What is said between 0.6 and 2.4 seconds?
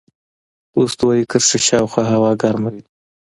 د استوایي کرښې شاوخوا هوا